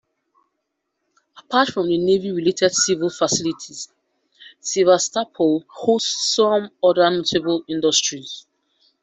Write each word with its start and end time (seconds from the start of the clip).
Apart 1.37 1.69
from 1.69 1.87
navy-related 1.87 2.71
civil 2.73 3.11
facilities, 3.11 3.89
Sevastopol 4.59 5.63
hosts 5.69 6.33
some 6.35 6.71
other 6.83 7.07
notable 7.11 7.63
industries. 7.67 8.47